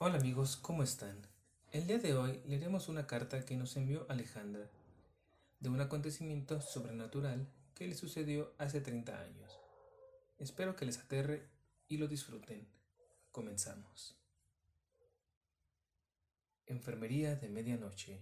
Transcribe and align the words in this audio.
Hola 0.00 0.18
amigos, 0.18 0.56
¿cómo 0.56 0.84
están? 0.84 1.26
El 1.72 1.88
día 1.88 1.98
de 1.98 2.14
hoy 2.14 2.40
leeremos 2.46 2.88
una 2.88 3.08
carta 3.08 3.44
que 3.44 3.56
nos 3.56 3.76
envió 3.76 4.06
Alejandra 4.08 4.70
de 5.58 5.68
un 5.70 5.80
acontecimiento 5.80 6.60
sobrenatural 6.60 7.48
que 7.74 7.88
le 7.88 7.96
sucedió 7.96 8.54
hace 8.58 8.80
30 8.80 9.20
años. 9.20 9.58
Espero 10.38 10.76
que 10.76 10.84
les 10.84 10.98
aterre 10.98 11.48
y 11.88 11.96
lo 11.96 12.06
disfruten. 12.06 12.68
Comenzamos. 13.32 14.14
Enfermería 16.66 17.34
de 17.34 17.48
medianoche. 17.48 18.20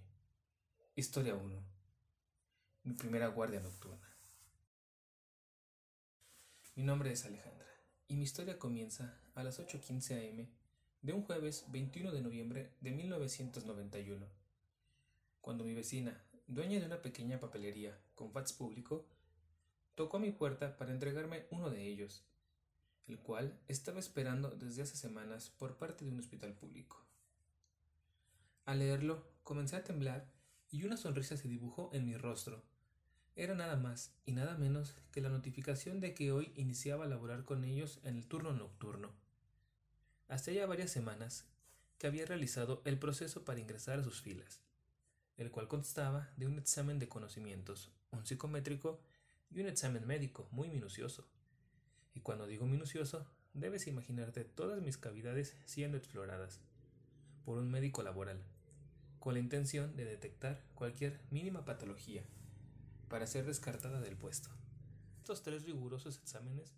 Historia 0.94 1.34
1. 1.34 1.62
Mi 2.84 2.94
primera 2.94 3.26
guardia 3.26 3.60
nocturna. 3.60 4.16
Mi 6.74 6.84
nombre 6.84 7.12
es 7.12 7.26
Alejandra 7.26 7.68
y 8.08 8.16
mi 8.16 8.22
historia 8.24 8.58
comienza 8.58 9.20
a 9.34 9.44
las 9.44 9.60
8.15 9.60 10.40
am 10.40 10.65
de 11.06 11.12
un 11.12 11.22
jueves 11.22 11.64
21 11.68 12.10
de 12.10 12.20
noviembre 12.20 12.72
de 12.80 12.90
1991, 12.90 14.26
cuando 15.40 15.62
mi 15.62 15.72
vecina, 15.72 16.20
dueña 16.48 16.80
de 16.80 16.86
una 16.86 17.00
pequeña 17.00 17.38
papelería 17.38 17.96
con 18.16 18.32
fax 18.32 18.52
público, 18.52 19.06
tocó 19.94 20.16
a 20.16 20.20
mi 20.20 20.32
puerta 20.32 20.76
para 20.76 20.90
entregarme 20.90 21.46
uno 21.52 21.70
de 21.70 21.86
ellos, 21.86 22.24
el 23.06 23.20
cual 23.20 23.56
estaba 23.68 24.00
esperando 24.00 24.50
desde 24.50 24.82
hace 24.82 24.96
semanas 24.96 25.48
por 25.48 25.76
parte 25.76 26.04
de 26.04 26.10
un 26.10 26.18
hospital 26.18 26.54
público. 26.54 27.00
Al 28.64 28.80
leerlo, 28.80 29.28
comencé 29.44 29.76
a 29.76 29.84
temblar 29.84 30.28
y 30.72 30.82
una 30.82 30.96
sonrisa 30.96 31.36
se 31.36 31.46
dibujó 31.46 31.88
en 31.92 32.04
mi 32.04 32.16
rostro. 32.16 32.64
Era 33.36 33.54
nada 33.54 33.76
más 33.76 34.12
y 34.24 34.32
nada 34.32 34.58
menos 34.58 34.96
que 35.12 35.20
la 35.20 35.28
notificación 35.28 36.00
de 36.00 36.14
que 36.14 36.32
hoy 36.32 36.50
iniciaba 36.56 37.04
a 37.04 37.08
laborar 37.08 37.44
con 37.44 37.62
ellos 37.62 38.00
en 38.02 38.16
el 38.16 38.26
turno 38.26 38.52
nocturno. 38.52 39.25
Hace 40.28 40.54
ya 40.54 40.66
varias 40.66 40.90
semanas 40.90 41.44
que 41.98 42.08
había 42.08 42.26
realizado 42.26 42.82
el 42.84 42.98
proceso 42.98 43.44
para 43.44 43.60
ingresar 43.60 44.00
a 44.00 44.02
sus 44.02 44.20
filas, 44.20 44.60
el 45.36 45.52
cual 45.52 45.68
constaba 45.68 46.30
de 46.36 46.48
un 46.48 46.58
examen 46.58 46.98
de 46.98 47.08
conocimientos, 47.08 47.92
un 48.10 48.26
psicométrico 48.26 49.00
y 49.50 49.60
un 49.60 49.68
examen 49.68 50.04
médico 50.04 50.48
muy 50.50 50.68
minucioso. 50.68 51.28
Y 52.12 52.20
cuando 52.20 52.48
digo 52.48 52.66
minucioso, 52.66 53.24
debes 53.54 53.86
imaginarte 53.86 54.44
todas 54.44 54.82
mis 54.82 54.98
cavidades 54.98 55.56
siendo 55.64 55.96
exploradas 55.96 56.60
por 57.44 57.58
un 57.58 57.70
médico 57.70 58.02
laboral, 58.02 58.42
con 59.20 59.34
la 59.34 59.40
intención 59.40 59.94
de 59.96 60.06
detectar 60.06 60.60
cualquier 60.74 61.20
mínima 61.30 61.64
patología 61.64 62.24
para 63.08 63.28
ser 63.28 63.46
descartada 63.46 64.00
del 64.00 64.16
puesto. 64.16 64.50
Estos 65.18 65.42
tres 65.42 65.64
rigurosos 65.64 66.18
exámenes 66.18 66.74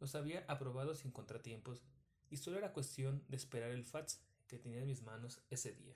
los 0.00 0.14
había 0.14 0.44
aprobado 0.48 0.94
sin 0.94 1.10
contratiempos 1.10 1.82
y 2.32 2.38
solo 2.38 2.56
era 2.56 2.72
cuestión 2.72 3.22
de 3.28 3.36
esperar 3.36 3.70
el 3.70 3.84
fax 3.84 4.18
que 4.48 4.58
tenía 4.58 4.80
en 4.80 4.86
mis 4.86 5.02
manos 5.02 5.42
ese 5.50 5.72
día. 5.74 5.94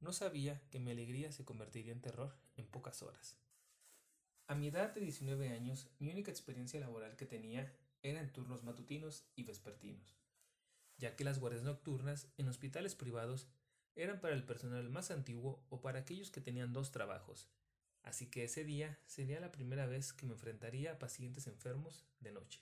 No 0.00 0.12
sabía 0.12 0.60
que 0.70 0.78
mi 0.78 0.90
alegría 0.90 1.32
se 1.32 1.46
convertiría 1.46 1.92
en 1.92 2.02
terror 2.02 2.36
en 2.56 2.66
pocas 2.66 3.02
horas. 3.02 3.38
A 4.46 4.54
mi 4.54 4.68
edad 4.68 4.92
de 4.94 5.00
19 5.00 5.48
años, 5.48 5.88
mi 5.98 6.10
única 6.10 6.30
experiencia 6.30 6.80
laboral 6.80 7.16
que 7.16 7.24
tenía 7.24 7.74
era 8.02 8.20
en 8.20 8.30
turnos 8.30 8.62
matutinos 8.62 9.24
y 9.34 9.44
vespertinos, 9.44 10.14
ya 10.98 11.16
que 11.16 11.24
las 11.24 11.38
guardias 11.38 11.62
nocturnas 11.62 12.28
en 12.36 12.48
hospitales 12.48 12.94
privados 12.94 13.48
eran 13.94 14.20
para 14.20 14.34
el 14.34 14.44
personal 14.44 14.90
más 14.90 15.10
antiguo 15.10 15.64
o 15.70 15.80
para 15.80 16.00
aquellos 16.00 16.30
que 16.30 16.42
tenían 16.42 16.74
dos 16.74 16.92
trabajos, 16.92 17.48
así 18.02 18.28
que 18.28 18.44
ese 18.44 18.64
día 18.64 18.98
sería 19.06 19.40
la 19.40 19.52
primera 19.52 19.86
vez 19.86 20.12
que 20.12 20.26
me 20.26 20.32
enfrentaría 20.32 20.92
a 20.92 20.98
pacientes 20.98 21.46
enfermos 21.46 22.04
de 22.20 22.32
noche. 22.32 22.60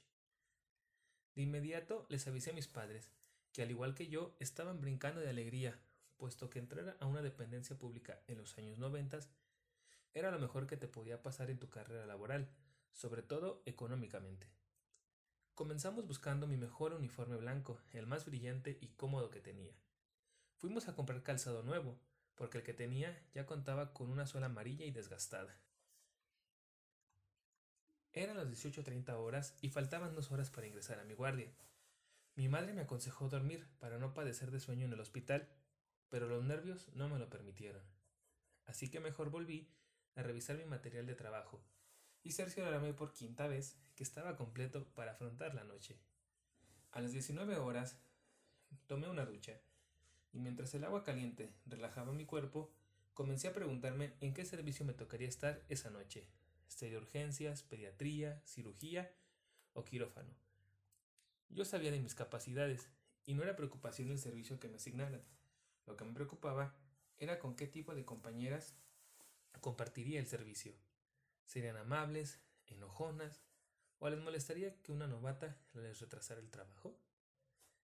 De 1.34 1.42
inmediato 1.42 2.06
les 2.08 2.26
avisé 2.26 2.50
a 2.50 2.54
mis 2.54 2.68
padres, 2.68 3.10
que 3.52 3.62
al 3.62 3.70
igual 3.70 3.94
que 3.94 4.08
yo 4.08 4.34
estaban 4.38 4.80
brincando 4.80 5.20
de 5.20 5.30
alegría, 5.30 5.78
puesto 6.16 6.50
que 6.50 6.58
entrar 6.58 6.96
a 7.00 7.06
una 7.06 7.22
dependencia 7.22 7.78
pública 7.78 8.20
en 8.26 8.38
los 8.38 8.56
años 8.58 8.78
noventas 8.78 9.30
era 10.12 10.30
lo 10.30 10.38
mejor 10.38 10.66
que 10.66 10.76
te 10.76 10.88
podía 10.88 11.22
pasar 11.22 11.50
en 11.50 11.58
tu 11.58 11.70
carrera 11.70 12.06
laboral, 12.06 12.48
sobre 12.92 13.22
todo 13.22 13.62
económicamente. 13.64 14.48
Comenzamos 15.54 16.06
buscando 16.06 16.46
mi 16.46 16.56
mejor 16.56 16.92
uniforme 16.94 17.36
blanco, 17.36 17.80
el 17.92 18.06
más 18.06 18.24
brillante 18.24 18.78
y 18.80 18.88
cómodo 18.88 19.30
que 19.30 19.40
tenía. 19.40 19.74
Fuimos 20.56 20.88
a 20.88 20.94
comprar 20.94 21.22
calzado 21.22 21.62
nuevo, 21.62 21.98
porque 22.34 22.58
el 22.58 22.64
que 22.64 22.74
tenía 22.74 23.22
ya 23.34 23.46
contaba 23.46 23.92
con 23.92 24.10
una 24.10 24.26
suela 24.26 24.46
amarilla 24.46 24.86
y 24.86 24.90
desgastada. 24.90 25.58
Eran 28.12 28.36
las 28.36 28.48
18.30 28.48 29.12
horas 29.14 29.56
y 29.60 29.68
faltaban 29.68 30.14
dos 30.16 30.32
horas 30.32 30.50
para 30.50 30.66
ingresar 30.66 30.98
a 30.98 31.04
mi 31.04 31.14
guardia. 31.14 31.52
Mi 32.34 32.48
madre 32.48 32.72
me 32.72 32.80
aconsejó 32.80 33.28
dormir 33.28 33.68
para 33.78 33.98
no 33.98 34.14
padecer 34.14 34.50
de 34.50 34.58
sueño 34.58 34.86
en 34.86 34.92
el 34.92 35.00
hospital, 35.00 35.48
pero 36.08 36.26
los 36.26 36.42
nervios 36.42 36.88
no 36.94 37.08
me 37.08 37.20
lo 37.20 37.30
permitieron. 37.30 37.82
Así 38.66 38.90
que 38.90 38.98
mejor 38.98 39.30
volví 39.30 39.68
a 40.16 40.22
revisar 40.24 40.56
mi 40.56 40.64
material 40.64 41.06
de 41.06 41.14
trabajo 41.14 41.62
y 42.24 42.32
cerciorarme 42.32 42.94
por 42.94 43.12
quinta 43.12 43.46
vez 43.46 43.76
que 43.94 44.02
estaba 44.02 44.36
completo 44.36 44.92
para 44.94 45.12
afrontar 45.12 45.54
la 45.54 45.62
noche. 45.62 45.96
A 46.90 47.00
las 47.00 47.12
19 47.12 47.58
horas 47.58 47.96
tomé 48.88 49.08
una 49.08 49.24
ducha 49.24 49.60
y 50.32 50.40
mientras 50.40 50.74
el 50.74 50.82
agua 50.82 51.04
caliente 51.04 51.54
relajaba 51.66 52.12
mi 52.12 52.26
cuerpo, 52.26 52.72
comencé 53.14 53.46
a 53.46 53.54
preguntarme 53.54 54.14
en 54.20 54.34
qué 54.34 54.44
servicio 54.44 54.84
me 54.84 54.94
tocaría 54.94 55.28
estar 55.28 55.62
esa 55.68 55.90
noche 55.90 56.26
de 56.78 56.96
urgencias, 56.96 57.62
pediatría, 57.62 58.40
cirugía 58.46 59.14
o 59.74 59.84
quirófano. 59.84 60.34
Yo 61.50 61.64
sabía 61.64 61.90
de 61.90 62.00
mis 62.00 62.14
capacidades 62.14 62.88
y 63.26 63.34
no 63.34 63.42
era 63.42 63.56
preocupación 63.56 64.10
el 64.10 64.18
servicio 64.18 64.58
que 64.58 64.68
me 64.68 64.76
asignaran. 64.76 65.22
Lo 65.86 65.96
que 65.96 66.04
me 66.04 66.14
preocupaba 66.14 66.74
era 67.18 67.38
con 67.38 67.54
qué 67.54 67.66
tipo 67.66 67.94
de 67.94 68.04
compañeras 68.04 68.74
compartiría 69.60 70.20
el 70.20 70.26
servicio. 70.26 70.74
¿Serían 71.44 71.76
amables, 71.76 72.40
enojonas 72.66 73.42
o 73.98 74.08
les 74.08 74.20
molestaría 74.20 74.80
que 74.82 74.92
una 74.92 75.06
novata 75.06 75.60
les 75.74 76.00
retrasara 76.00 76.40
el 76.40 76.50
trabajo? 76.50 76.98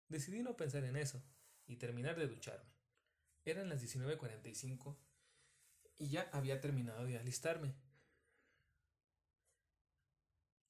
Decidí 0.10 0.44
no 0.44 0.56
pensar 0.56 0.84
en 0.84 0.98
eso 0.98 1.24
y 1.66 1.78
terminar 1.78 2.20
de 2.20 2.28
ducharme. 2.28 2.70
Eran 3.46 3.70
las 3.70 3.82
19.45 3.82 4.96
y 5.98 6.10
ya 6.10 6.30
había 6.32 6.62
terminado 6.62 7.06
de 7.06 7.18
alistarme. 7.18 7.74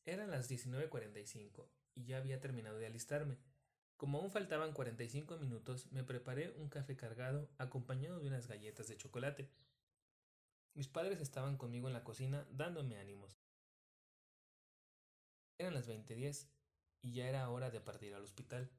Eran 0.06 0.32
las 0.32 0.50
19.45 0.50 1.66
y 1.96 2.06
ya 2.06 2.18
había 2.18 2.40
terminado 2.42 2.78
de 2.78 2.86
alistarme. 2.86 3.38
Como 3.96 4.20
aún 4.20 4.32
faltaban 4.32 4.74
45 4.74 5.38
minutos, 5.38 5.92
me 5.92 6.04
preparé 6.04 6.52
un 6.58 6.68
café 6.68 6.98
cargado 6.98 7.50
acompañado 7.58 8.20
de 8.20 8.28
unas 8.28 8.48
galletas 8.48 8.88
de 8.88 8.98
chocolate. 8.98 9.50
Mis 10.74 10.88
padres 10.88 11.22
estaban 11.22 11.58
conmigo 11.58 11.88
en 11.88 11.94
la 11.94 12.04
cocina 12.04 12.46
dándome 12.52 12.98
ánimos. 12.98 13.38
Eran 15.58 15.74
las 15.74 15.88
20.10 15.88 16.48
y 17.02 17.14
ya 17.14 17.30
era 17.30 17.50
hora 17.50 17.70
de 17.70 17.80
partir 17.80 18.14
al 18.14 18.24
hospital, 18.24 18.70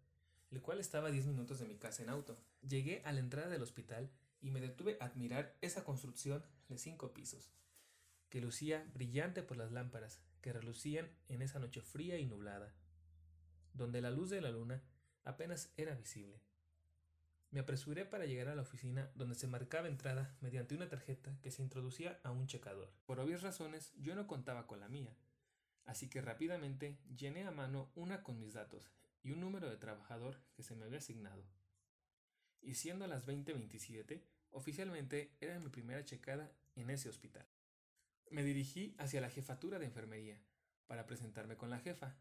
el 0.51 0.61
cual 0.61 0.81
estaba 0.81 1.09
a 1.09 1.13
10 1.13 1.27
minutos 1.27 1.59
de 1.59 1.67
mi 1.67 1.77
casa 1.77 2.03
en 2.03 2.11
auto. 2.11 2.37
Llegué 2.61 3.01
a 3.05 3.13
la 3.13 3.21
entrada 3.21 3.49
del 3.49 3.63
hospital 3.63 4.11
y 4.41 4.51
me 4.51 4.61
detuve 4.61 4.99
a 5.01 5.07
admirar 5.07 5.57
esa 5.63 5.85
construcción 5.85 6.45
de 6.69 6.77
cinco 6.77 7.15
pisos, 7.15 7.51
que 8.35 8.41
lucía 8.41 8.85
brillante 8.93 9.45
por 9.45 9.57
las 9.57 9.71
lámparas 9.71 10.21
que 10.41 10.53
relucían 10.53 11.09
en 11.29 11.41
esa 11.41 11.61
noche 11.61 11.81
fría 11.83 12.19
y 12.19 12.27
nublada, 12.27 12.75
donde 13.75 14.01
la 14.01 14.11
luz 14.11 14.29
de 14.29 14.41
la 14.41 14.51
luna 14.51 14.83
apenas 15.23 15.73
era 15.77 15.95
visible. 15.95 16.41
Me 17.53 17.61
apresuré 17.61 18.05
para 18.05 18.27
llegar 18.27 18.49
a 18.49 18.57
la 18.57 18.63
oficina 18.63 19.09
donde 19.15 19.37
se 19.37 19.47
marcaba 19.47 19.87
entrada 19.87 20.37
mediante 20.41 20.75
una 20.75 20.89
tarjeta 20.89 21.39
que 21.43 21.53
se 21.53 21.63
introducía 21.63 22.19
a 22.25 22.33
un 22.33 22.49
checador. 22.49 22.91
Por 23.07 23.21
obvias 23.21 23.43
razones 23.43 23.93
yo 24.01 24.17
no 24.17 24.27
contaba 24.27 24.67
con 24.67 24.81
la 24.81 24.89
mía, 24.89 25.15
así 25.87 26.11
que 26.11 26.21
rápidamente 26.21 26.99
llené 27.17 27.45
a 27.45 27.53
mano 27.53 27.93
una 27.95 28.25
con 28.25 28.41
mis 28.41 28.55
datos 28.55 28.91
y 29.23 29.31
un 29.31 29.39
número 29.39 29.71
de 29.71 29.77
trabajador 29.77 30.41
que 30.57 30.65
se 30.65 30.75
me 30.75 30.87
había 30.87 30.99
asignado. 30.99 31.45
Y 32.61 32.75
siendo 32.75 33.07
las 33.07 33.27
20:27, 33.27 34.25
oficialmente 34.51 35.37
era 35.41 35.61
mi 35.61 35.69
primera 35.69 36.05
checada 36.05 36.51
en 36.75 36.91
ese 36.91 37.09
hospital. 37.09 37.47
Me 38.35 38.43
dirigí 38.43 38.97
hacia 38.99 39.21
la 39.21 39.31
jefatura 39.31 39.79
de 39.79 39.85
enfermería 39.85 40.43
para 40.89 41.07
presentarme 41.07 41.57
con 41.57 41.71
la 41.71 41.79
jefa, 41.79 42.17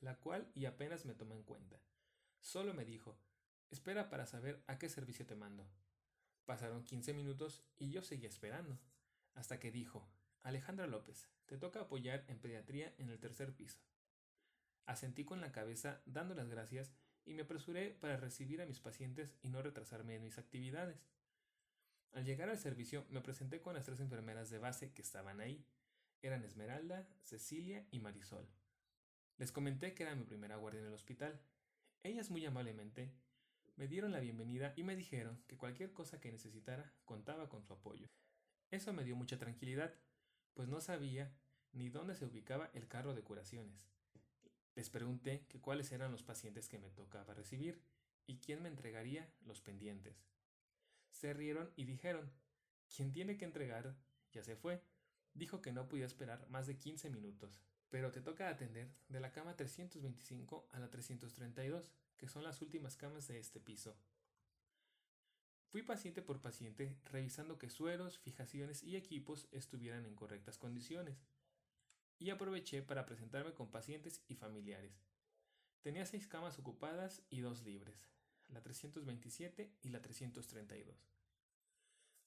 la 0.00 0.16
cual 0.18 0.50
y 0.54 0.64
apenas 0.64 1.04
me 1.04 1.12
tomó 1.12 1.34
en 1.34 1.42
cuenta. 1.42 1.78
Solo 2.40 2.72
me 2.72 2.86
dijo, 2.86 3.18
espera 3.68 4.08
para 4.08 4.24
saber 4.24 4.64
a 4.66 4.78
qué 4.78 4.88
servicio 4.88 5.26
te 5.26 5.34
mando. 5.34 5.68
Pasaron 6.46 6.84
15 6.84 7.12
minutos 7.12 7.62
y 7.76 7.90
yo 7.90 8.00
seguía 8.00 8.30
esperando, 8.30 8.80
hasta 9.34 9.60
que 9.60 9.70
dijo, 9.70 10.08
Alejandra 10.42 10.86
López, 10.86 11.28
te 11.44 11.58
toca 11.58 11.80
apoyar 11.82 12.24
en 12.28 12.38
pediatría 12.38 12.94
en 12.96 13.10
el 13.10 13.20
tercer 13.20 13.54
piso. 13.54 13.78
Asentí 14.86 15.26
con 15.26 15.42
la 15.42 15.52
cabeza 15.52 16.00
dando 16.06 16.34
las 16.34 16.48
gracias 16.48 16.94
y 17.26 17.34
me 17.34 17.42
apresuré 17.42 17.90
para 17.90 18.16
recibir 18.16 18.62
a 18.62 18.66
mis 18.66 18.80
pacientes 18.80 19.36
y 19.42 19.50
no 19.50 19.60
retrasarme 19.60 20.14
en 20.14 20.22
mis 20.22 20.38
actividades. 20.38 21.04
Al 22.12 22.24
llegar 22.24 22.48
al 22.48 22.58
servicio 22.58 23.06
me 23.10 23.20
presenté 23.20 23.60
con 23.60 23.74
las 23.74 23.84
tres 23.84 24.00
enfermeras 24.00 24.50
de 24.50 24.58
base 24.58 24.92
que 24.92 25.02
estaban 25.02 25.40
ahí. 25.40 25.64
Eran 26.22 26.42
Esmeralda, 26.44 27.08
Cecilia 27.22 27.86
y 27.90 28.00
Marisol. 28.00 28.48
Les 29.36 29.52
comenté 29.52 29.94
que 29.94 30.02
era 30.02 30.16
mi 30.16 30.24
primera 30.24 30.56
guardia 30.56 30.80
en 30.80 30.86
el 30.86 30.94
hospital. 30.94 31.40
Ellas 32.02 32.30
muy 32.30 32.44
amablemente 32.44 33.12
Me 33.76 33.86
dieron 33.86 34.10
la 34.10 34.18
bienvenida 34.18 34.72
y 34.74 34.82
me 34.82 34.96
dijeron 34.96 35.40
que 35.46 35.56
cualquier 35.56 35.92
cosa 35.92 36.20
que 36.20 36.32
necesitara 36.32 36.92
contaba 37.04 37.48
con 37.48 37.62
su 37.62 37.72
apoyo. 37.72 38.08
Eso 38.72 38.92
me 38.92 39.04
dio 39.04 39.14
mucha 39.14 39.38
tranquilidad, 39.38 39.94
pues 40.54 40.68
no 40.68 40.80
sabía 40.80 41.32
ni 41.72 41.88
dónde 41.88 42.16
se 42.16 42.24
ubicaba 42.24 42.70
el 42.74 42.88
carro 42.88 43.14
de 43.14 43.22
curaciones. 43.22 43.88
Les 44.74 44.90
pregunté 44.90 45.46
que 45.48 45.60
cuáles 45.60 45.92
eran 45.92 46.10
los 46.10 46.24
pacientes 46.24 46.68
que 46.68 46.78
me 46.78 46.90
tocaba 46.90 47.34
recibir 47.34 47.80
y 48.26 48.38
quién 48.38 48.62
me 48.62 48.68
entregaría 48.68 49.32
los 49.44 49.60
pendientes. 49.60 50.24
Se 51.18 51.34
rieron 51.34 51.68
y 51.74 51.84
dijeron, 51.84 52.30
quien 52.94 53.10
tiene 53.10 53.36
que 53.36 53.44
entregar 53.44 53.96
ya 54.30 54.44
se 54.44 54.54
fue. 54.54 54.80
Dijo 55.34 55.60
que 55.60 55.72
no 55.72 55.88
podía 55.88 56.06
esperar 56.06 56.48
más 56.48 56.68
de 56.68 56.78
15 56.78 57.10
minutos, 57.10 57.60
pero 57.88 58.12
te 58.12 58.20
toca 58.20 58.48
atender 58.48 58.94
de 59.08 59.18
la 59.18 59.32
cama 59.32 59.56
325 59.56 60.68
a 60.70 60.78
la 60.78 60.88
332, 60.90 61.92
que 62.16 62.28
son 62.28 62.44
las 62.44 62.62
últimas 62.62 62.96
camas 62.96 63.26
de 63.26 63.40
este 63.40 63.58
piso. 63.58 63.96
Fui 65.66 65.82
paciente 65.82 66.22
por 66.22 66.40
paciente 66.40 66.96
revisando 67.06 67.58
que 67.58 67.68
sueros, 67.68 68.20
fijaciones 68.20 68.84
y 68.84 68.94
equipos 68.94 69.48
estuvieran 69.50 70.06
en 70.06 70.14
correctas 70.14 70.56
condiciones 70.56 71.26
y 72.20 72.30
aproveché 72.30 72.80
para 72.82 73.06
presentarme 73.06 73.54
con 73.54 73.72
pacientes 73.72 74.22
y 74.28 74.36
familiares. 74.36 75.02
Tenía 75.80 76.06
seis 76.06 76.28
camas 76.28 76.60
ocupadas 76.60 77.24
y 77.28 77.40
dos 77.40 77.64
libres, 77.64 78.08
la 78.48 78.62
327 78.62 79.76
y 79.82 79.88
la 79.88 80.00
332. 80.00 80.96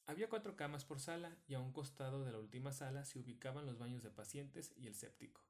Había 0.08 0.30
cuatro 0.30 0.56
camas 0.56 0.84
por 0.84 1.00
sala 1.00 1.38
y 1.48 1.54
a 1.54 1.60
un 1.60 1.72
costado 1.72 2.24
de 2.26 2.32
la 2.32 2.40
última 2.40 2.74
sala 2.74 3.06
se 3.06 3.20
ubicaban 3.20 3.66
los 3.66 3.78
baños 3.78 4.04
de 4.04 4.10
pacientes 4.10 4.74
y 4.76 4.88
el 4.88 4.96
séptico, 4.96 5.42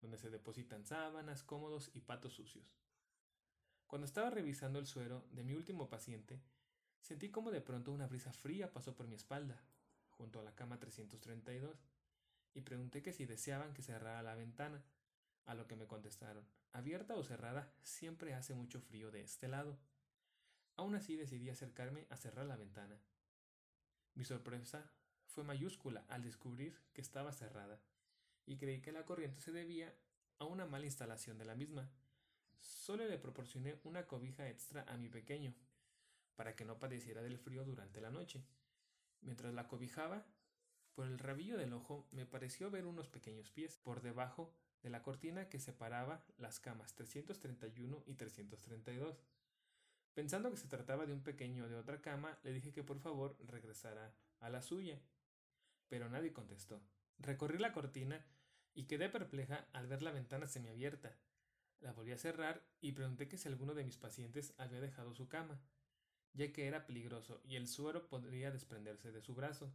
donde 0.00 0.18
se 0.18 0.30
depositan 0.30 0.84
sábanas, 0.84 1.42
cómodos 1.42 1.90
y 1.94 2.00
patos 2.00 2.34
sucios. 2.34 2.76
Cuando 3.86 4.06
estaba 4.06 4.30
revisando 4.30 4.78
el 4.78 4.86
suero 4.86 5.26
de 5.30 5.44
mi 5.44 5.54
último 5.54 5.88
paciente, 5.88 6.40
sentí 7.00 7.30
como 7.30 7.50
de 7.50 7.60
pronto 7.60 7.92
una 7.92 8.06
brisa 8.06 8.32
fría 8.32 8.72
pasó 8.72 8.94
por 8.94 9.06
mi 9.06 9.16
espalda, 9.16 9.62
junto 10.10 10.40
a 10.40 10.44
la 10.44 10.54
cama 10.54 10.78
332 10.78 11.86
y 12.54 12.62
pregunté 12.62 13.02
que 13.02 13.12
si 13.12 13.26
deseaban 13.26 13.74
que 13.74 13.82
cerrara 13.82 14.22
la 14.22 14.34
ventana, 14.34 14.84
a 15.46 15.54
lo 15.54 15.66
que 15.66 15.76
me 15.76 15.86
contestaron, 15.86 16.44
abierta 16.72 17.14
o 17.16 17.24
cerrada, 17.24 17.72
siempre 17.82 18.34
hace 18.34 18.54
mucho 18.54 18.80
frío 18.80 19.10
de 19.10 19.22
este 19.22 19.48
lado. 19.48 19.78
Aún 20.80 20.94
así 20.94 21.14
decidí 21.14 21.50
acercarme 21.50 22.06
a 22.08 22.16
cerrar 22.16 22.46
la 22.46 22.56
ventana. 22.56 22.98
Mi 24.14 24.24
sorpresa 24.24 24.90
fue 25.26 25.44
mayúscula 25.44 26.06
al 26.08 26.22
descubrir 26.22 26.80
que 26.94 27.02
estaba 27.02 27.34
cerrada, 27.34 27.78
y 28.46 28.56
creí 28.56 28.80
que 28.80 28.90
la 28.90 29.04
corriente 29.04 29.42
se 29.42 29.52
debía 29.52 29.94
a 30.38 30.46
una 30.46 30.64
mala 30.64 30.86
instalación 30.86 31.36
de 31.36 31.44
la 31.44 31.54
misma. 31.54 31.90
Solo 32.56 33.06
le 33.06 33.18
proporcioné 33.18 33.78
una 33.84 34.06
cobija 34.06 34.48
extra 34.48 34.86
a 34.88 34.96
mi 34.96 35.10
pequeño, 35.10 35.54
para 36.34 36.56
que 36.56 36.64
no 36.64 36.78
padeciera 36.78 37.20
del 37.20 37.36
frío 37.36 37.62
durante 37.66 38.00
la 38.00 38.10
noche. 38.10 38.42
Mientras 39.20 39.52
la 39.52 39.68
cobijaba, 39.68 40.24
por 40.94 41.04
el 41.04 41.18
rabillo 41.18 41.58
del 41.58 41.74
ojo 41.74 42.08
me 42.10 42.24
pareció 42.24 42.70
ver 42.70 42.86
unos 42.86 43.10
pequeños 43.10 43.50
pies 43.50 43.76
por 43.76 44.00
debajo 44.00 44.54
de 44.82 44.88
la 44.88 45.02
cortina 45.02 45.50
que 45.50 45.60
separaba 45.60 46.24
las 46.38 46.58
camas 46.58 46.94
331 46.94 48.02
y 48.06 48.14
332. 48.14 49.22
Pensando 50.14 50.50
que 50.50 50.56
se 50.56 50.68
trataba 50.68 51.06
de 51.06 51.12
un 51.12 51.22
pequeño 51.22 51.68
de 51.68 51.76
otra 51.76 52.00
cama, 52.00 52.38
le 52.42 52.52
dije 52.52 52.72
que 52.72 52.82
por 52.82 52.98
favor 52.98 53.36
regresara 53.46 54.14
a 54.40 54.50
la 54.50 54.62
suya. 54.62 55.00
Pero 55.88 56.08
nadie 56.08 56.32
contestó. 56.32 56.82
Recorrí 57.18 57.58
la 57.58 57.72
cortina 57.72 58.24
y 58.74 58.84
quedé 58.84 59.08
perpleja 59.08 59.68
al 59.72 59.86
ver 59.86 60.02
la 60.02 60.12
ventana 60.12 60.46
semiabierta. 60.46 61.16
La 61.80 61.92
volví 61.92 62.12
a 62.12 62.18
cerrar 62.18 62.62
y 62.80 62.92
pregunté 62.92 63.28
que 63.28 63.38
si 63.38 63.48
alguno 63.48 63.74
de 63.74 63.84
mis 63.84 63.96
pacientes 63.96 64.54
había 64.58 64.80
dejado 64.80 65.14
su 65.14 65.28
cama, 65.28 65.60
ya 66.32 66.52
que 66.52 66.66
era 66.66 66.86
peligroso 66.86 67.40
y 67.44 67.56
el 67.56 67.66
suero 67.68 68.08
podría 68.08 68.50
desprenderse 68.50 69.12
de 69.12 69.22
su 69.22 69.34
brazo. 69.34 69.72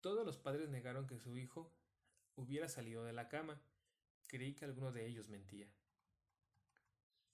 Todos 0.00 0.26
los 0.26 0.36
padres 0.36 0.68
negaron 0.68 1.06
que 1.06 1.18
su 1.18 1.38
hijo 1.38 1.72
hubiera 2.36 2.68
salido 2.68 3.04
de 3.04 3.12
la 3.12 3.28
cama. 3.28 3.60
Creí 4.26 4.54
que 4.54 4.64
alguno 4.64 4.92
de 4.92 5.06
ellos 5.06 5.28
mentía. 5.28 5.68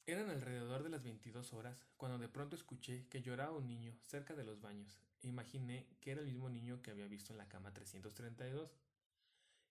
Eran 0.06 0.30
alrededor 0.30 0.82
de 0.82 0.88
las 0.88 1.02
22 1.02 1.52
horas 1.52 1.86
cuando 1.96 2.18
de 2.18 2.28
pronto 2.28 2.56
escuché 2.56 3.06
que 3.08 3.22
lloraba 3.22 3.56
un 3.56 3.66
niño 3.66 3.94
cerca 4.06 4.34
de 4.34 4.44
los 4.44 4.60
baños 4.60 5.00
e 5.22 5.28
imaginé 5.28 5.86
que 6.00 6.10
era 6.10 6.20
el 6.20 6.26
mismo 6.26 6.48
niño 6.48 6.82
que 6.82 6.90
había 6.90 7.06
visto 7.06 7.32
en 7.32 7.38
la 7.38 7.48
cama 7.48 7.72
332. 7.72 8.76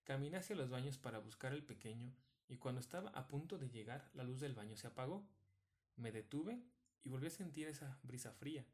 Caminé 0.04 0.38
hacia 0.38 0.56
los 0.56 0.70
baños 0.70 0.98
para 0.98 1.20
buscar 1.20 1.52
al 1.52 1.64
pequeño 1.64 2.14
y 2.48 2.58
cuando 2.58 2.80
estaba 2.82 3.10
a 3.10 3.28
punto 3.28 3.58
de 3.58 3.70
llegar 3.70 4.10
la 4.14 4.24
luz 4.24 4.40
del 4.40 4.56
baño 4.56 4.76
se 4.76 4.88
apagó. 4.88 5.28
Me 5.96 6.12
detuve 6.12 6.62
y 7.04 7.10
volví 7.10 7.28
a 7.28 7.32
sentir 7.32 7.68
esa 7.68 8.00
brisa 8.04 8.32
fría, 8.32 8.66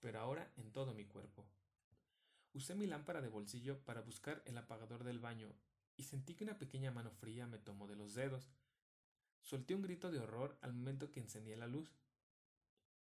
pero 0.00 0.20
ahora 0.20 0.52
en 0.56 0.70
todo 0.72 0.94
mi 0.94 1.04
cuerpo. 1.06 1.46
Usé 2.52 2.74
mi 2.74 2.86
lámpara 2.86 3.20
de 3.20 3.28
bolsillo 3.28 3.78
para 3.84 4.00
buscar 4.00 4.42
el 4.46 4.56
apagador 4.58 5.02
del 5.02 5.18
baño 5.18 5.52
y 5.96 6.04
sentí 6.04 6.34
que 6.34 6.44
una 6.44 6.58
pequeña 6.58 6.90
mano 6.90 7.10
fría 7.10 7.46
me 7.46 7.58
tomó 7.58 7.86
de 7.86 7.96
los 7.96 8.14
dedos. 8.14 8.48
Solté 9.44 9.76
un 9.76 9.82
grito 9.82 10.10
de 10.10 10.18
horror 10.18 10.58
al 10.62 10.72
momento 10.72 11.12
que 11.12 11.20
encendía 11.20 11.56
la 11.56 11.68
luz. 11.68 11.94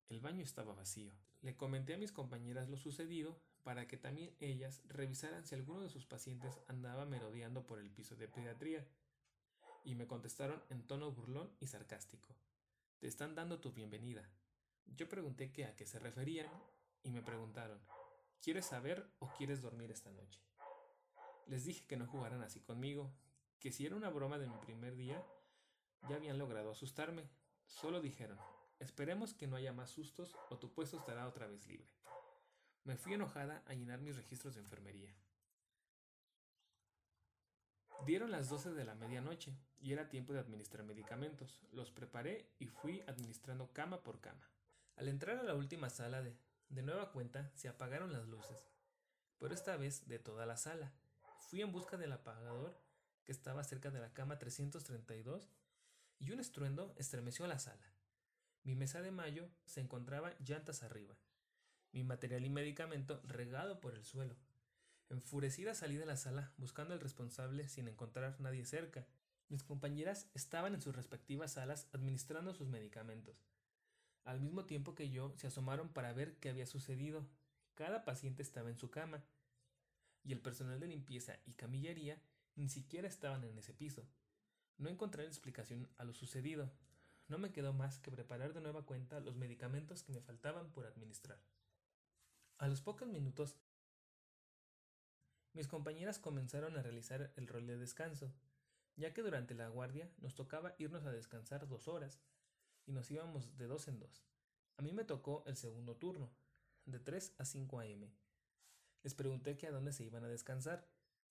El 0.09 0.21
baño 0.21 0.44
estaba 0.44 0.75
vacío. 0.75 1.11
Le 1.43 1.56
comenté 1.56 1.94
a 1.94 1.99
mis 1.99 2.12
compañeras 2.12 2.69
lo 2.69 2.77
sucedido 2.77 3.41
para 3.65 3.88
que 3.88 3.97
también 3.97 4.37
ellas 4.38 4.83
revisaran 4.87 5.44
si 5.44 5.56
alguno 5.56 5.81
de 5.81 5.91
sus 5.91 6.06
pacientes 6.06 6.61
andaba 6.69 7.06
merodeando 7.06 7.67
por 7.67 7.81
el 7.81 7.91
piso 7.91 8.15
de 8.15 8.29
pediatría. 8.29 8.87
Y 9.85 9.97
me 9.97 10.06
contestaron 10.06 10.62
en 10.71 10.87
tono 10.87 11.11
burlón 11.11 11.50
y 11.59 11.67
sarcástico. 11.67 12.37
Te 13.00 13.09
están 13.09 13.35
dando 13.35 13.59
tu 13.59 13.73
bienvenida. 13.73 14.31
Yo 14.87 15.09
pregunté 15.09 15.50
qué 15.50 15.65
a 15.65 15.75
qué 15.75 15.87
se 15.87 15.99
referían 15.99 16.47
y 17.03 17.11
me 17.11 17.23
preguntaron, 17.23 17.81
¿Quieres 18.47 18.67
saber 18.67 19.05
o 19.19 19.27
quieres 19.37 19.61
dormir 19.61 19.91
esta 19.91 20.12
noche? 20.12 20.41
Les 21.47 21.65
dije 21.65 21.85
que 21.87 21.97
no 21.97 22.06
jugaran 22.06 22.43
así 22.43 22.61
conmigo, 22.61 23.12
que 23.59 23.73
si 23.73 23.85
era 23.85 23.97
una 23.97 24.09
broma 24.09 24.38
de 24.38 24.47
mi 24.47 24.56
primer 24.59 24.94
día, 24.94 25.21
ya 26.08 26.17
habían 26.17 26.38
logrado 26.38 26.70
asustarme. 26.70 27.29
Solo 27.67 28.00
dijeron, 28.00 28.38
esperemos 28.79 29.35
que 29.35 29.47
no 29.47 29.56
haya 29.56 29.73
más 29.73 29.91
sustos 29.91 30.37
o 30.50 30.58
tu 30.58 30.73
puesto 30.73 30.99
estará 30.99 31.26
otra 31.26 31.47
vez 31.47 31.67
libre. 31.67 31.93
Me 32.85 32.97
fui 32.97 33.14
enojada 33.14 33.62
a 33.67 33.75
llenar 33.75 34.00
mis 34.00 34.17
registros 34.17 34.55
de 34.55 34.61
enfermería. 34.61 35.12
Dieron 38.05 38.31
las 38.31 38.49
12 38.49 38.75
de 38.75 38.85
la 38.85 38.94
medianoche 38.94 39.58
y 39.81 39.93
era 39.93 40.08
tiempo 40.08 40.32
de 40.32 40.38
administrar 40.38 40.85
medicamentos. 40.85 41.61
Los 41.73 41.91
preparé 41.91 42.49
y 42.59 42.67
fui 42.67 43.02
administrando 43.09 43.73
cama 43.73 44.02
por 44.02 44.20
cama. 44.20 44.49
Al 44.97 45.09
entrar 45.09 45.38
a 45.38 45.43
la 45.43 45.55
última 45.55 45.91
sala 45.91 46.23
de, 46.23 46.37
de 46.69 46.82
nueva 46.82 47.11
cuenta 47.11 47.50
se 47.54 47.69
apagaron 47.69 48.12
las 48.12 48.26
luces, 48.28 48.69
pero 49.38 49.54
esta 49.54 49.76
vez 49.76 50.07
de 50.07 50.19
toda 50.19 50.47
la 50.47 50.57
sala. 50.57 50.92
Fui 51.40 51.62
en 51.62 51.73
busca 51.73 51.97
del 51.97 52.12
apagador 52.12 52.78
que 53.25 53.33
estaba 53.33 53.64
cerca 53.64 53.90
de 53.90 54.00
la 54.00 54.12
cama 54.12 54.38
332 54.38 55.49
y 56.18 56.30
un 56.30 56.40
estruendo 56.40 56.94
estremeció 56.96 57.46
la 57.46 57.58
sala. 57.58 57.92
Mi 58.62 58.75
mesa 58.75 59.02
de 59.02 59.11
mayo 59.11 59.49
se 59.64 59.80
encontraba 59.80 60.35
llantas 60.40 60.82
arriba, 60.82 61.16
mi 61.92 62.04
material 62.04 62.44
y 62.44 62.50
medicamento 62.50 63.20
regado 63.25 63.80
por 63.80 63.94
el 63.94 64.04
suelo. 64.04 64.37
Enfurecida 65.08 65.75
salí 65.75 65.96
de 65.96 66.06
la 66.06 66.16
sala 66.16 66.52
buscando 66.56 66.94
al 66.94 67.00
responsable 67.00 67.68
sin 67.68 67.88
encontrar 67.88 68.40
nadie 68.40 68.64
cerca. 68.64 69.06
Mis 69.49 69.62
compañeras 69.62 70.28
estaban 70.35 70.75
en 70.75 70.80
sus 70.80 70.96
respectivas 70.96 71.52
salas 71.52 71.88
administrando 71.92 72.54
sus 72.54 72.68
medicamentos. 72.68 73.46
Al 74.25 74.40
mismo 74.40 74.64
tiempo 74.64 74.96
que 74.96 75.08
yo, 75.11 75.32
se 75.37 75.46
asomaron 75.46 75.88
para 75.92 76.12
ver 76.12 76.37
qué 76.38 76.49
había 76.49 76.66
sucedido. 76.66 77.28
Cada 77.76 78.04
paciente 78.04 78.42
estaba 78.42 78.70
en 78.70 78.76
su 78.76 78.90
cama, 78.90 79.25
y 80.25 80.32
el 80.32 80.40
personal 80.40 80.80
de 80.80 80.88
limpieza 80.88 81.38
y 81.46 81.54
camillería 81.54 82.20
ni 82.56 82.68
siquiera 82.68 83.06
estaban 83.06 83.44
en 83.44 83.56
ese 83.58 83.73
piso. 83.73 84.04
No 84.78 84.88
encontré 84.88 85.25
explicación 85.25 85.88
a 85.97 86.04
lo 86.04 86.12
sucedido. 86.12 86.71
No 87.28 87.38
me 87.38 87.52
quedó 87.52 87.73
más 87.73 87.99
que 87.99 88.11
preparar 88.11 88.52
de 88.52 88.61
nueva 88.61 88.85
cuenta 88.85 89.21
los 89.21 89.37
medicamentos 89.37 90.02
que 90.02 90.12
me 90.12 90.21
faltaban 90.21 90.71
por 90.73 90.87
administrar. 90.87 91.40
A 92.59 92.68
los 92.68 92.80
pocos 92.80 93.09
minutos, 93.09 93.56
mis 95.52 95.68
compañeras 95.68 96.18
comenzaron 96.18 96.76
a 96.76 96.83
realizar 96.83 97.33
el 97.37 97.49
rol 97.49 97.66
de 97.66 97.78
descanso, 97.78 98.33
ya 98.97 99.12
que 99.12 99.23
durante 99.23 99.54
la 99.54 99.68
guardia 99.68 100.11
nos 100.18 100.35
tocaba 100.35 100.75
irnos 100.78 101.04
a 101.04 101.12
descansar 101.12 101.66
dos 101.66 101.88
horas, 101.88 102.21
y 102.87 102.92
nos 102.92 103.11
íbamos 103.11 103.56
de 103.56 103.66
dos 103.66 103.88
en 103.88 103.99
dos. 103.99 104.25
A 104.76 104.83
mí 104.83 104.92
me 104.92 105.04
tocó 105.04 105.42
el 105.47 105.56
segundo 105.56 105.97
turno, 105.97 106.30
de 106.85 107.00
3 107.00 107.35
a 107.38 107.45
5 107.45 107.80
a.m. 107.80 108.12
Les 109.02 109.14
pregunté 109.14 109.56
que 109.56 109.66
a 109.66 109.73
dónde 109.73 109.92
se 109.92 110.04
iban 110.04 110.25
a 110.25 110.28
descansar 110.28 110.87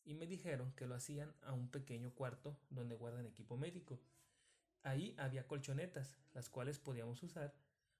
y 0.06 0.14
me 0.14 0.28
dijeron 0.28 0.72
que 0.74 0.86
lo 0.86 0.96
hacían 0.96 1.34
a 1.42 1.54
un 1.54 1.70
pequeño 1.70 2.14
cuarto 2.14 2.58
donde 2.70 2.96
guardan 2.96 3.26
equipo 3.26 3.58
médico. 3.58 4.00
Ahí 4.84 5.16
había 5.18 5.48
colchonetas, 5.48 6.18
las 6.34 6.50
cuales 6.50 6.80
podíamos 6.80 7.22
usar 7.24 7.54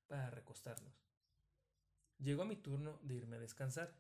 para 0.08 0.30
recostarnos. 0.30 0.94
Llegó 2.20 2.46
mi 2.46 2.56
turno 2.56 3.00
de 3.02 3.16
irme 3.16 3.38
a 3.38 3.40
descansar. 3.40 3.94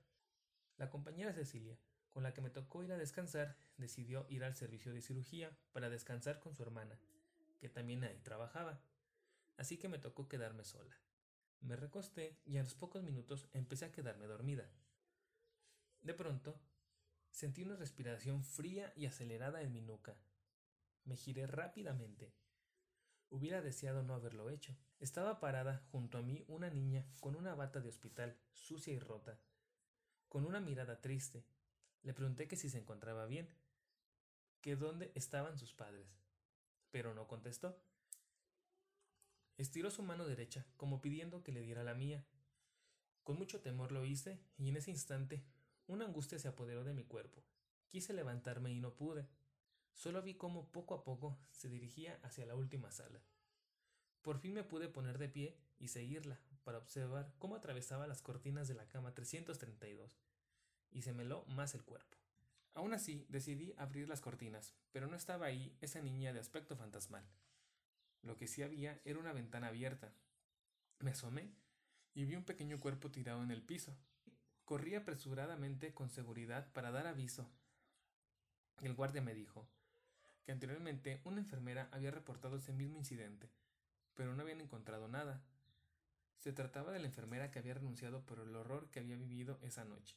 La 0.77 0.89
compañera 0.89 1.33
Cecilia, 1.33 1.77
con 2.11 2.23
la 2.23 2.33
que 2.33 2.41
me 2.41 2.49
tocó 2.49 2.83
ir 2.83 2.91
a 2.91 2.97
descansar, 2.97 3.57
decidió 3.77 4.25
ir 4.29 4.43
al 4.43 4.55
servicio 4.55 4.93
de 4.93 5.01
cirugía 5.01 5.57
para 5.73 5.89
descansar 5.89 6.39
con 6.39 6.55
su 6.55 6.63
hermana, 6.63 6.97
que 7.59 7.69
también 7.69 8.03
ahí 8.03 8.19
trabajaba 8.23 8.79
así 9.57 9.77
que 9.77 9.89
me 9.89 9.99
tocó 9.99 10.27
quedarme 10.27 10.63
sola. 10.63 10.95
Me 11.61 11.75
recosté 11.75 12.37
y 12.45 12.57
a 12.57 12.63
los 12.63 12.75
pocos 12.75 13.03
minutos 13.03 13.47
empecé 13.53 13.85
a 13.85 13.91
quedarme 13.91 14.27
dormida. 14.27 14.69
De 16.01 16.13
pronto, 16.13 16.59
sentí 17.35 17.63
una 17.63 17.75
respiración 17.75 18.45
fría 18.45 18.93
y 18.95 19.07
acelerada 19.07 19.61
en 19.61 19.73
mi 19.73 19.81
nuca. 19.81 20.15
Me 21.03 21.17
giré 21.17 21.45
rápidamente. 21.47 22.31
Hubiera 23.29 23.61
deseado 23.61 24.03
no 24.03 24.13
haberlo 24.13 24.49
hecho. 24.49 24.73
Estaba 25.01 25.41
parada 25.41 25.83
junto 25.91 26.17
a 26.17 26.21
mí 26.21 26.45
una 26.47 26.69
niña 26.69 27.05
con 27.19 27.35
una 27.35 27.53
bata 27.53 27.81
de 27.81 27.89
hospital, 27.89 28.37
sucia 28.53 28.93
y 28.93 28.99
rota, 28.99 29.37
con 30.29 30.45
una 30.45 30.61
mirada 30.61 31.01
triste. 31.01 31.43
Le 32.03 32.13
pregunté 32.13 32.47
que 32.47 32.55
si 32.55 32.69
se 32.69 32.77
encontraba 32.77 33.25
bien, 33.25 33.49
que 34.61 34.77
dónde 34.77 35.11
estaban 35.13 35.57
sus 35.57 35.73
padres, 35.73 36.07
pero 36.89 37.13
no 37.13 37.27
contestó. 37.27 37.77
Estiró 39.57 39.91
su 39.91 40.03
mano 40.03 40.25
derecha, 40.25 40.65
como 40.77 41.01
pidiendo 41.01 41.43
que 41.43 41.51
le 41.51 41.61
diera 41.61 41.83
la 41.83 41.95
mía. 41.95 42.25
Con 43.23 43.37
mucho 43.37 43.59
temor 43.59 43.91
lo 43.91 44.05
hice, 44.05 44.39
y 44.57 44.69
en 44.69 44.77
ese 44.77 44.91
instante 44.91 45.43
una 45.87 46.05
angustia 46.05 46.39
se 46.39 46.47
apoderó 46.47 46.83
de 46.83 46.93
mi 46.93 47.03
cuerpo. 47.03 47.43
Quise 47.87 48.13
levantarme 48.13 48.71
y 48.71 48.79
no 48.79 48.95
pude. 48.95 49.27
Solo 49.93 50.21
vi 50.21 50.35
cómo 50.35 50.71
poco 50.71 50.93
a 50.93 51.03
poco 51.03 51.39
se 51.51 51.69
dirigía 51.69 52.19
hacia 52.23 52.45
la 52.45 52.55
última 52.55 52.91
sala. 52.91 53.21
Por 54.21 54.39
fin 54.39 54.53
me 54.53 54.63
pude 54.63 54.89
poner 54.89 55.17
de 55.17 55.29
pie 55.29 55.57
y 55.77 55.89
seguirla 55.89 56.39
para 56.63 56.79
observar 56.79 57.33
cómo 57.37 57.55
atravesaba 57.55 58.07
las 58.07 58.21
cortinas 58.21 58.67
de 58.67 58.73
la 58.73 58.87
cama 58.87 59.13
332 59.13 60.17
y 60.91 61.03
se 61.03 61.13
meló 61.13 61.45
más 61.45 61.75
el 61.75 61.83
cuerpo. 61.83 62.17
Aún 62.73 62.93
así, 62.93 63.25
decidí 63.29 63.73
abrir 63.77 64.09
las 64.09 64.19
cortinas, 64.19 64.75
pero 64.91 65.07
no 65.07 65.15
estaba 65.15 65.45
ahí 65.45 65.77
esa 65.79 66.01
niña 66.01 66.33
de 66.33 66.39
aspecto 66.39 66.75
fantasmal. 66.75 67.25
Lo 68.21 68.35
que 68.37 68.47
sí 68.47 68.63
había 68.63 68.99
era 69.05 69.19
una 69.19 69.31
ventana 69.31 69.67
abierta. 69.67 70.11
Me 70.99 71.11
asomé 71.11 71.53
y 72.13 72.25
vi 72.25 72.35
un 72.35 72.43
pequeño 72.43 72.79
cuerpo 72.79 73.11
tirado 73.11 73.43
en 73.43 73.51
el 73.51 73.61
piso. 73.61 73.95
Corrí 74.65 74.95
apresuradamente 74.95 75.93
con 75.93 76.09
seguridad 76.09 76.67
para 76.73 76.89
dar 76.89 77.05
aviso. 77.05 77.47
El 78.81 78.95
guardia 78.95 79.21
me 79.21 79.35
dijo 79.35 79.67
que 80.43 80.51
anteriormente 80.51 81.21
una 81.23 81.39
enfermera 81.39 81.87
había 81.91 82.09
reportado 82.09 82.57
ese 82.57 82.73
mismo 82.73 82.97
incidente, 82.97 83.47
pero 84.15 84.33
no 84.33 84.41
habían 84.41 84.61
encontrado 84.61 85.07
nada. 85.07 85.43
Se 86.39 86.51
trataba 86.51 86.91
de 86.91 86.99
la 86.99 87.05
enfermera 87.05 87.51
que 87.51 87.59
había 87.59 87.75
renunciado 87.75 88.25
por 88.25 88.39
el 88.39 88.55
horror 88.55 88.89
que 88.89 88.99
había 88.99 89.15
vivido 89.15 89.59
esa 89.61 89.85
noche. 89.85 90.15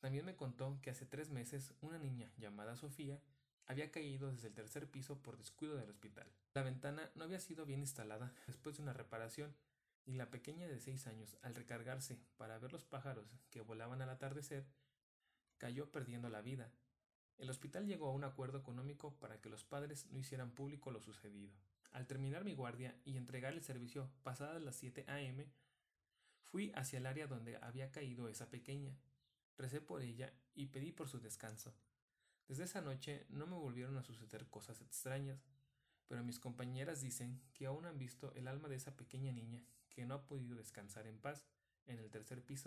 También 0.00 0.24
me 0.24 0.34
contó 0.34 0.80
que 0.82 0.90
hace 0.90 1.06
tres 1.06 1.30
meses 1.30 1.72
una 1.80 1.98
niña 1.98 2.32
llamada 2.36 2.74
Sofía 2.74 3.20
había 3.66 3.92
caído 3.92 4.32
desde 4.32 4.48
el 4.48 4.54
tercer 4.54 4.90
piso 4.90 5.22
por 5.22 5.36
descuido 5.36 5.76
del 5.76 5.90
hospital. 5.90 6.26
La 6.52 6.64
ventana 6.64 7.12
no 7.14 7.22
había 7.22 7.38
sido 7.38 7.64
bien 7.64 7.80
instalada 7.80 8.32
después 8.48 8.76
de 8.76 8.82
una 8.82 8.92
reparación 8.92 9.54
y 10.08 10.14
la 10.14 10.30
pequeña 10.30 10.66
de 10.66 10.80
seis 10.80 11.06
años, 11.06 11.36
al 11.42 11.54
recargarse 11.54 12.18
para 12.38 12.58
ver 12.58 12.72
los 12.72 12.86
pájaros 12.86 13.36
que 13.50 13.60
volaban 13.60 14.00
al 14.00 14.08
atardecer, 14.08 14.66
cayó 15.58 15.92
perdiendo 15.92 16.30
la 16.30 16.40
vida. 16.40 16.72
El 17.36 17.50
hospital 17.50 17.86
llegó 17.86 18.08
a 18.08 18.12
un 18.12 18.24
acuerdo 18.24 18.56
económico 18.56 19.14
para 19.18 19.38
que 19.42 19.50
los 19.50 19.64
padres 19.64 20.06
no 20.06 20.18
hicieran 20.18 20.52
público 20.52 20.90
lo 20.90 21.02
sucedido. 21.02 21.52
Al 21.90 22.06
terminar 22.06 22.42
mi 22.42 22.54
guardia 22.54 22.98
y 23.04 23.18
entregar 23.18 23.52
el 23.52 23.62
servicio 23.62 24.10
pasadas 24.22 24.62
las 24.62 24.76
7 24.76 25.04
a.m., 25.08 25.46
fui 26.40 26.72
hacia 26.74 27.00
el 27.00 27.06
área 27.06 27.26
donde 27.26 27.58
había 27.58 27.92
caído 27.92 28.28
esa 28.28 28.48
pequeña. 28.48 28.96
Recé 29.58 29.82
por 29.82 30.00
ella 30.00 30.32
y 30.54 30.68
pedí 30.68 30.90
por 30.90 31.10
su 31.10 31.20
descanso. 31.20 31.74
Desde 32.46 32.64
esa 32.64 32.80
noche 32.80 33.26
no 33.28 33.46
me 33.46 33.56
volvieron 33.56 33.98
a 33.98 34.02
suceder 34.02 34.48
cosas 34.48 34.80
extrañas, 34.80 35.44
pero 36.06 36.24
mis 36.24 36.38
compañeras 36.38 37.02
dicen 37.02 37.42
que 37.52 37.66
aún 37.66 37.84
han 37.84 37.98
visto 37.98 38.32
el 38.32 38.48
alma 38.48 38.68
de 38.68 38.76
esa 38.76 38.96
pequeña 38.96 39.32
niña 39.32 39.66
que 39.98 40.06
no 40.06 40.14
ha 40.14 40.22
podido 40.28 40.54
descansar 40.54 41.08
en 41.08 41.18
paz 41.18 41.44
en 41.86 41.98
el 41.98 42.08
tercer 42.08 42.40
piso 42.40 42.66